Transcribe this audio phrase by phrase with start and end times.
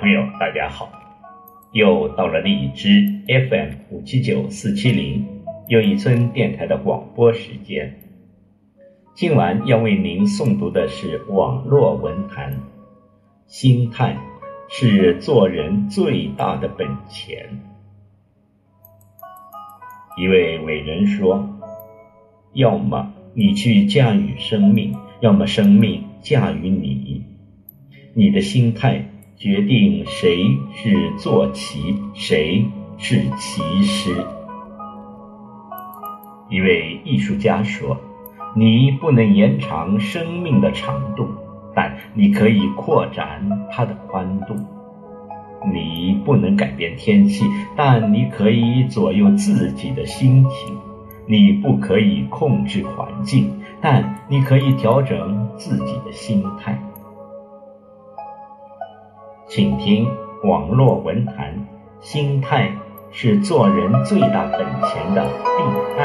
[0.00, 0.88] 朋友，大家好！
[1.72, 5.26] 又到了荔枝 FM 五七九四七零
[5.66, 7.98] 又一村电台的广播时间。
[9.12, 12.56] 今晚要为您诵读的是网络文坛。
[13.48, 14.16] 心态
[14.68, 17.60] 是做人最大的本钱。
[20.16, 21.44] 一位伟人说
[22.54, 27.24] ：“要么你去驾驭生命，要么生命驾驭你。
[28.14, 29.04] 你的心态。”
[29.38, 34.10] 决定谁是坐骑，谁是骑师。
[36.50, 37.96] 一位艺术家说
[38.56, 41.28] ：“你不能延长生命的长度，
[41.72, 44.56] 但你可以扩展它的宽度。
[45.72, 47.44] 你不能改变天气，
[47.76, 50.76] 但你可以左右自己的心情。
[51.26, 56.76] 你不可以控制环境，但你可以调整自己的心态。”
[59.48, 60.06] 请听
[60.44, 61.66] 网络文坛，
[62.02, 62.70] 心态
[63.10, 65.62] 是做人最大本钱的第
[65.98, 66.04] 二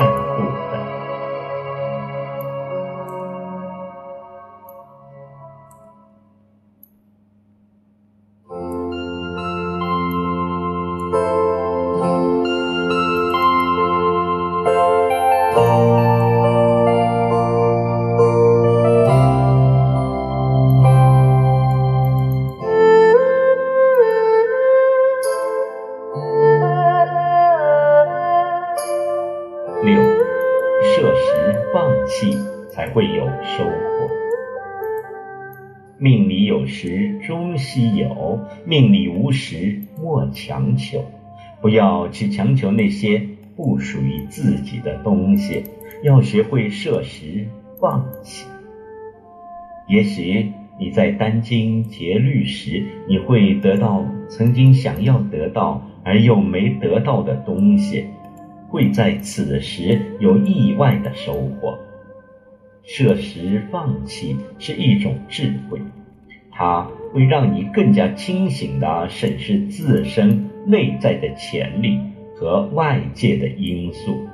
[32.74, 34.10] 才会有收获。
[36.00, 41.06] 命里有时终须有，命里无时莫强求。
[41.62, 43.22] 不要去强求那些
[43.56, 45.64] 不属于自己的东西，
[46.04, 47.48] 要学会设时
[47.80, 48.48] 放弃。
[49.88, 58.08] 也许你在殚精竭虑时，你会得到曾经想要得到而又没得到的东西，
[58.68, 61.78] 会在此时有意外的收获。
[62.84, 65.80] 设时放弃是一种智慧，
[66.52, 72.00] 它会让你更加清醒地审视自身内在的潜力
[72.36, 74.28] 和外界的因素，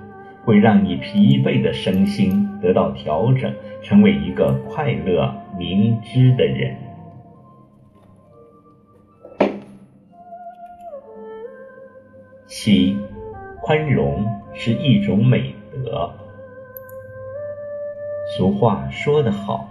[0.44, 6.76] 会让你疲惫的身心得到调整，成为一个快乐明知的人。
[12.48, 12.98] 七，
[13.62, 15.54] 宽容是一种美
[15.86, 16.12] 德。
[18.40, 19.68] 俗话说得好，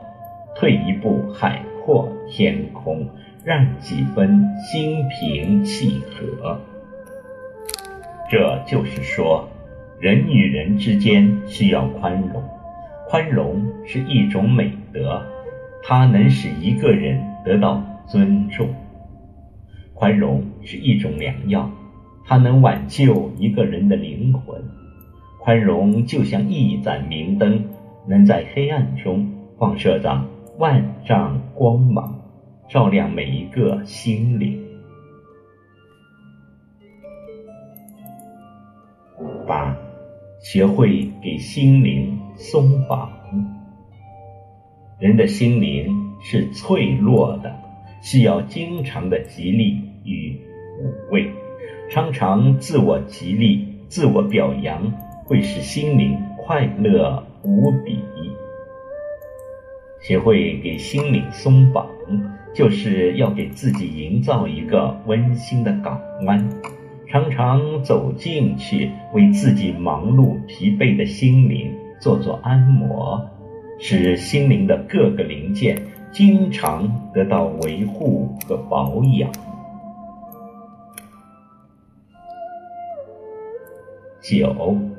[0.54, 3.08] 退一步海阔天空，
[3.42, 6.60] 让几分心平气和。
[8.30, 9.48] 这就是说，
[9.98, 12.44] 人与人之间需要宽容，
[13.08, 15.22] 宽容是一种美德，
[15.82, 18.68] 它能使一个人得到尊重。
[19.94, 21.70] 宽容是一种良药，
[22.26, 24.62] 它能挽救一个人的灵魂。
[25.40, 27.64] 宽容就像一盏明灯。
[28.08, 30.24] 能在黑暗中放射着
[30.56, 32.18] 万丈光芒，
[32.66, 34.64] 照亮每一个心灵。
[39.46, 39.76] 八，
[40.40, 43.10] 学会给心灵松绑。
[44.98, 47.54] 人的心灵是脆弱的，
[48.00, 50.34] 需要经常的激励与
[50.78, 51.30] 抚慰。
[51.90, 54.90] 常常自我激励、自我表扬，
[55.26, 57.22] 会使心灵快乐。
[57.42, 58.02] 无比，
[60.00, 61.86] 学会给心灵松绑，
[62.54, 66.48] 就是要给自己营造一个温馨的港湾，
[67.06, 73.24] 常常走进去，为自己忙碌疲惫的心灵做做按摩，
[73.78, 75.80] 使心灵的各个零件
[76.10, 79.30] 经常得到维护和保养。
[84.20, 84.97] 九。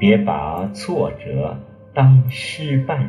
[0.00, 1.54] 别把挫折
[1.92, 3.06] 当失败。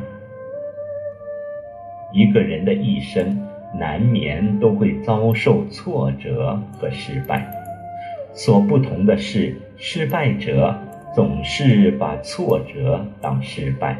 [2.12, 7.50] 一个人的一生难免都会遭受挫折和失败，
[8.34, 10.78] 所不同的是，失败者
[11.14, 13.96] 总是把挫折当失败，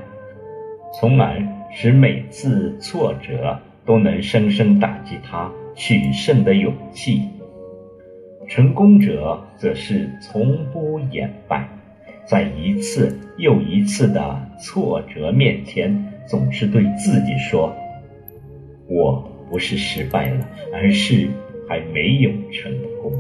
[1.01, 7.23] 从而使每次挫折都能深深打击他取胜的勇气。
[8.47, 11.67] 成功者则是从不言败。
[12.25, 15.93] 在一次又一次的挫折面前，
[16.27, 17.75] 总是对自己说
[18.89, 19.21] ：“我
[19.51, 21.29] 不是失败了，而是
[21.69, 22.73] 还没有成
[23.03, 23.13] 功。”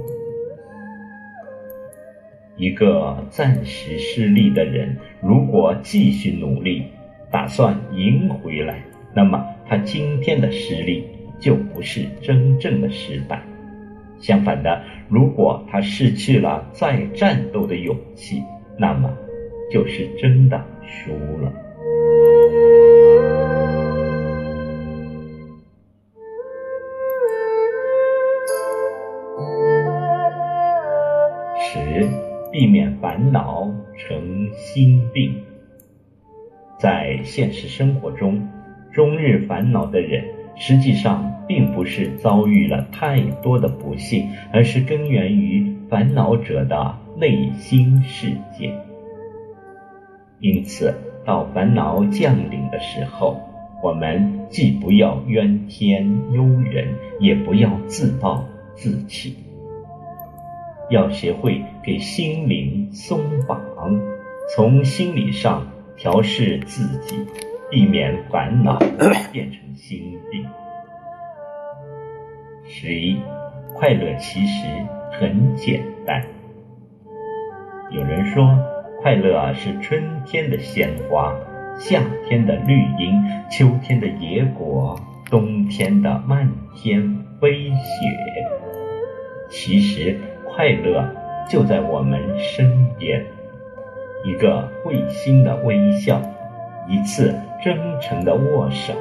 [2.56, 6.84] 一个暂时失利的人，如果继续努力，
[7.30, 8.84] 打算赢回来，
[9.14, 11.04] 那么他今天的失利
[11.40, 13.42] 就不是真正的失败。
[14.20, 18.44] 相反的，如果他失去了再战斗的勇气，
[18.78, 19.10] 那么
[19.70, 21.52] 就是真的输了。
[31.58, 32.06] 十，
[32.50, 35.32] 避免烦恼成心病。
[36.78, 38.46] 在现实生活中，
[38.92, 40.24] 终日烦恼的人。
[40.54, 48.28] 实际上，并不是遭遇了太多的不幸，而是根源于烦恼者的内心世
[48.58, 48.74] 界。
[50.40, 53.38] 因此，到烦恼降临的时候，
[53.82, 56.88] 我们既不要怨天尤人，
[57.20, 58.42] 也不要自暴
[58.74, 59.36] 自弃，
[60.88, 63.60] 要学会给心灵松绑，
[64.56, 65.66] 从心理上
[65.98, 67.26] 调试自己。
[67.70, 68.78] 避免烦恼
[69.30, 70.46] 变成心病。
[72.66, 73.18] 十一，
[73.74, 74.66] 快乐其实
[75.12, 76.22] 很简单。
[77.90, 78.58] 有人说，
[79.00, 81.34] 快乐是春天的鲜花，
[81.78, 84.98] 夏天的绿荫，秋天的野果，
[85.30, 87.76] 冬天的漫天飞雪。
[89.50, 90.18] 其实，
[90.48, 91.06] 快乐
[91.48, 93.22] 就在我们身边，
[94.24, 96.20] 一个会心的微笑。
[96.88, 97.32] 一次
[97.62, 98.92] 真诚的握手，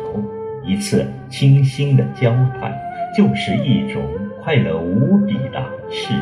[0.63, 2.29] 一次倾心的交
[2.59, 2.77] 谈，
[3.17, 4.03] 就是一种
[4.41, 6.13] 快乐无比的事。